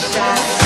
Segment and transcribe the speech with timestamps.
[0.00, 0.59] shot.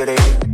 [0.00, 0.49] City,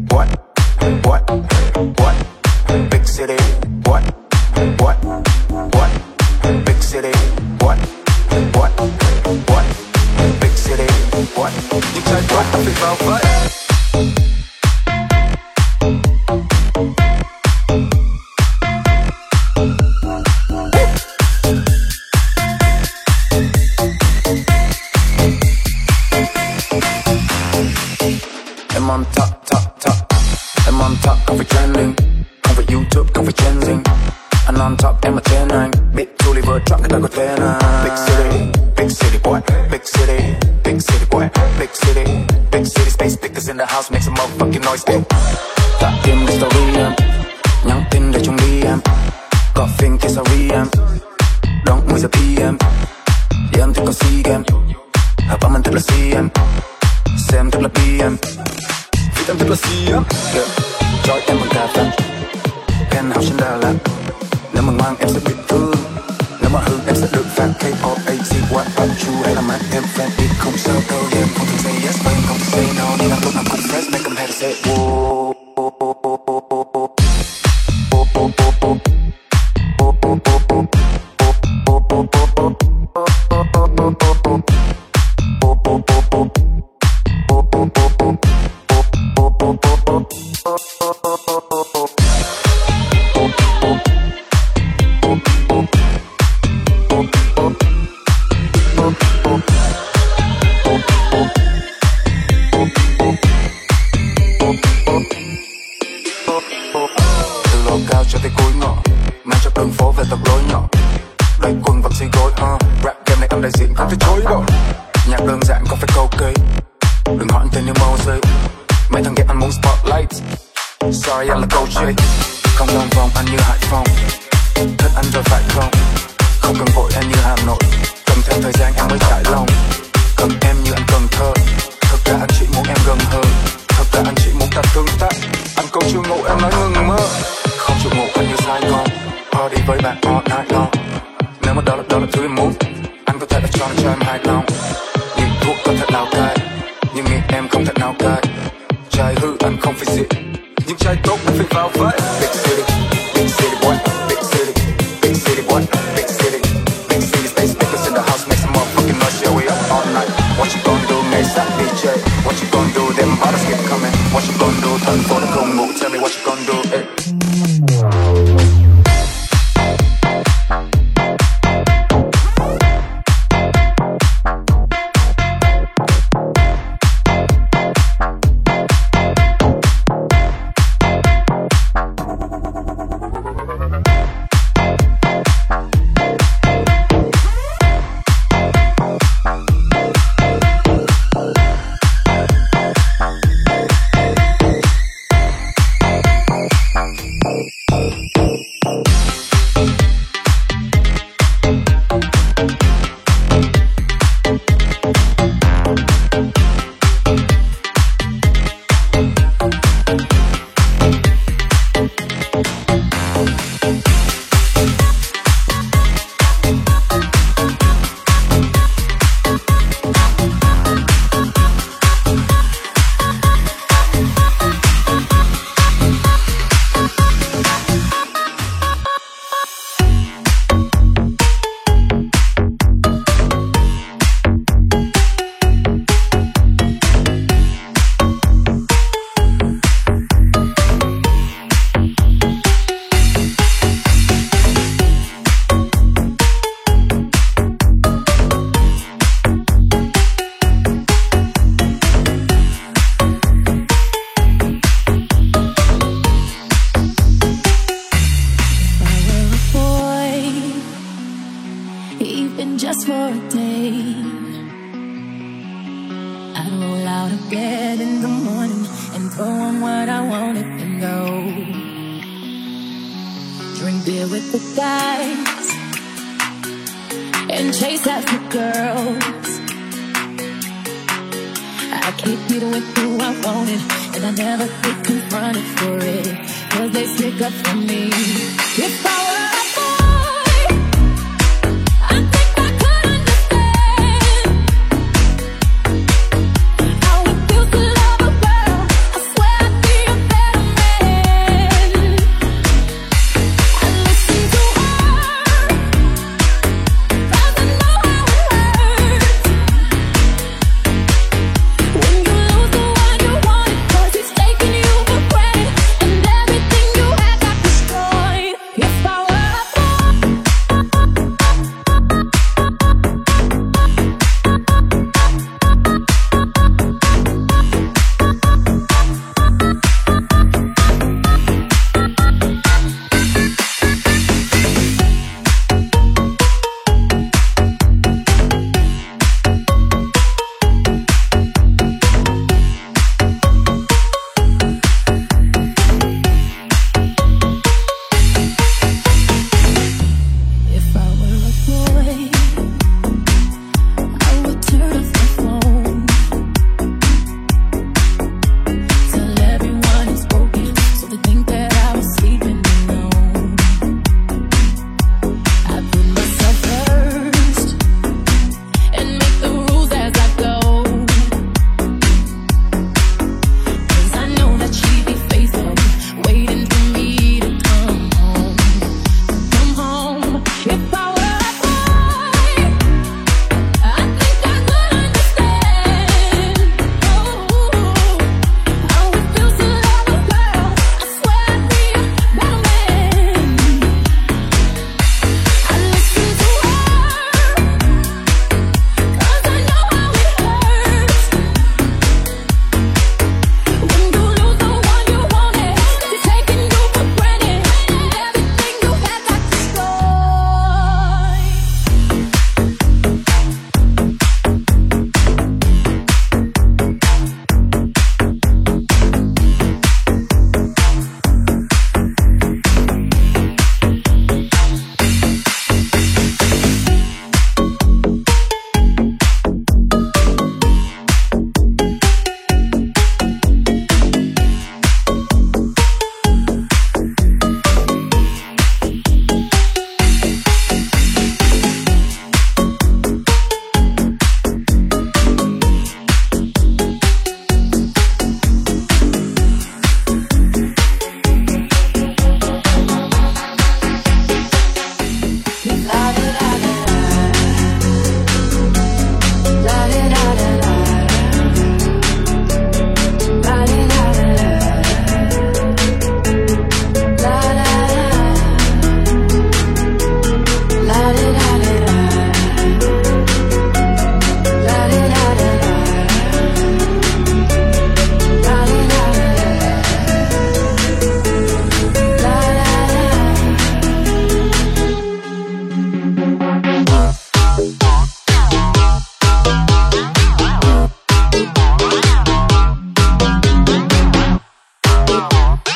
[495.16, 495.55] off.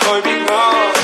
[0.00, 0.97] Koy big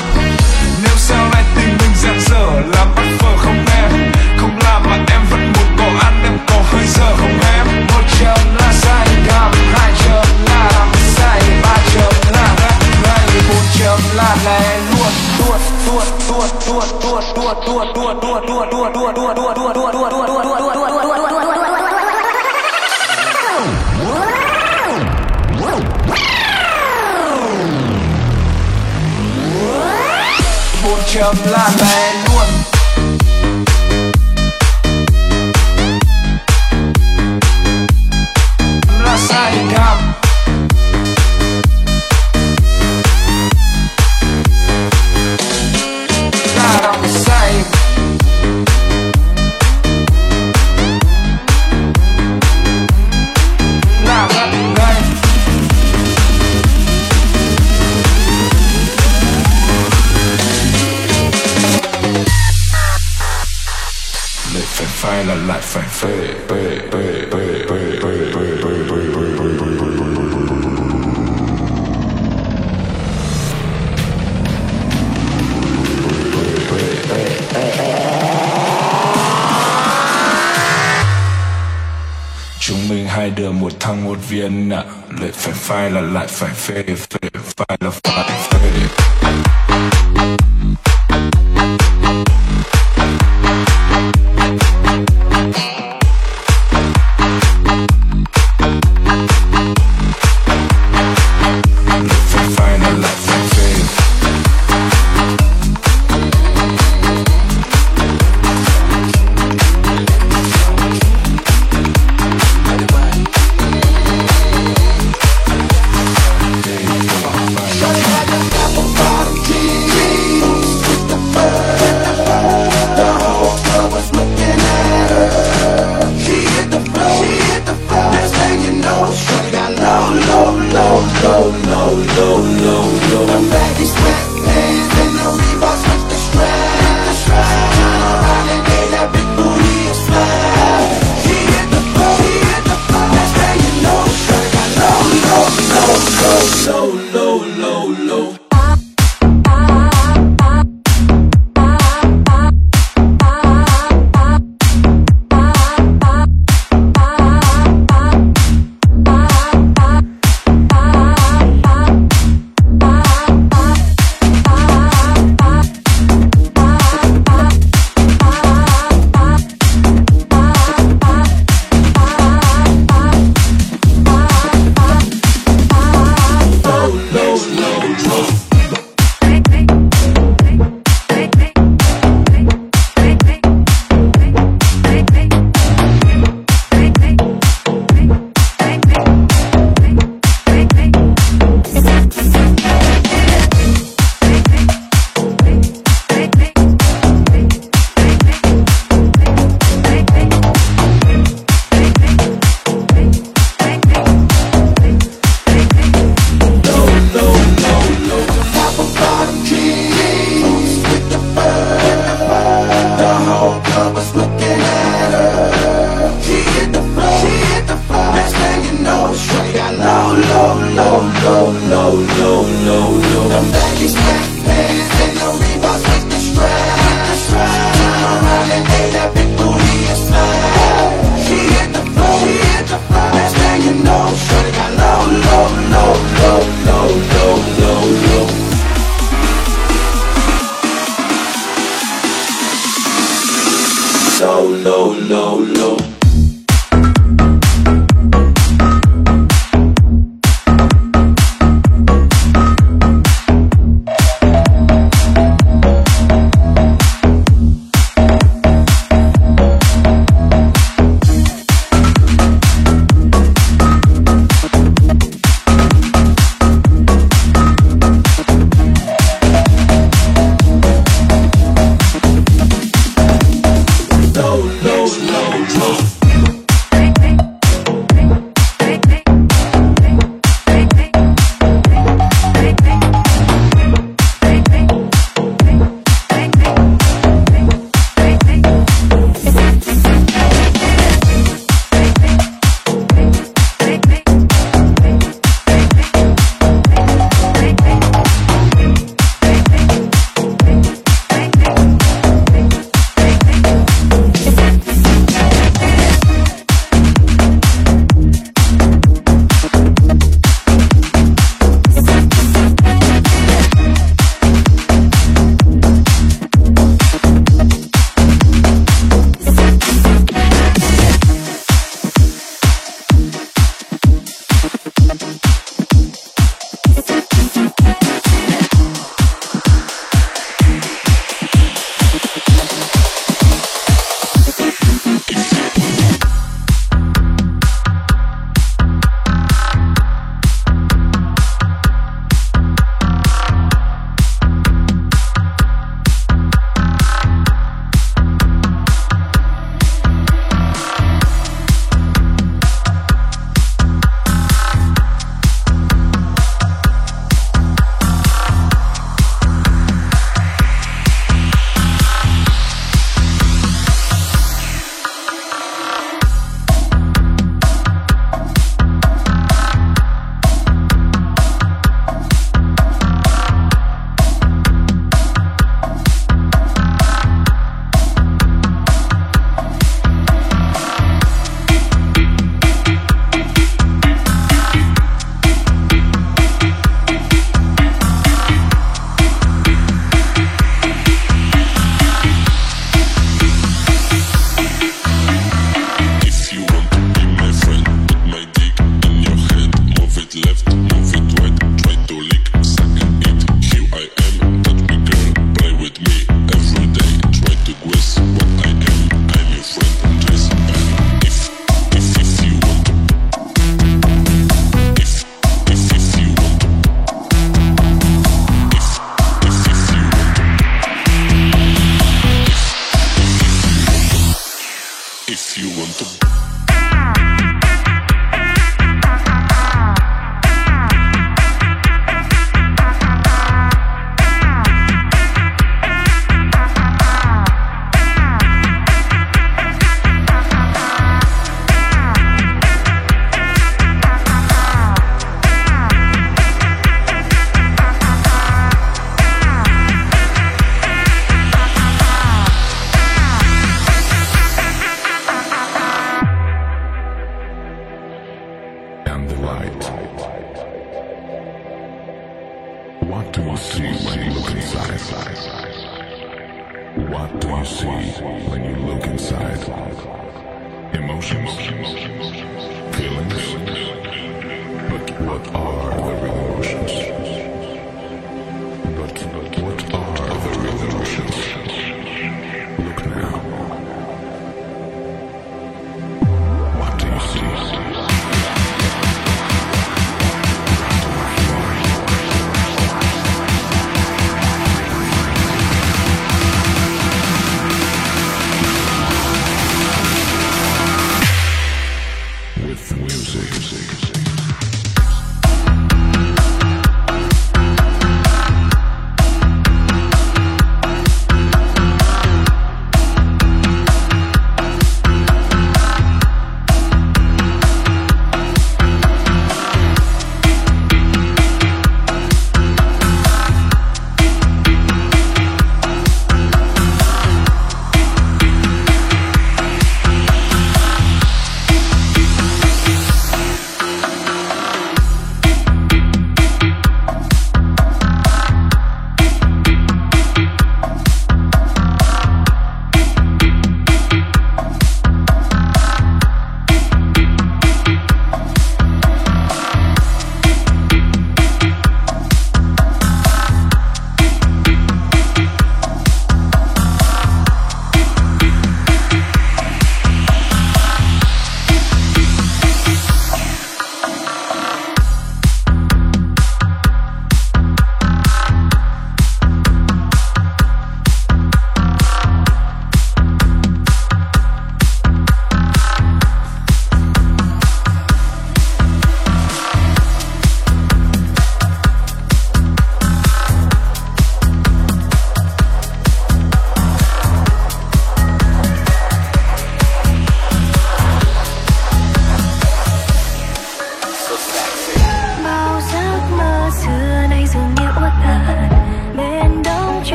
[86.15, 87.14] like faith.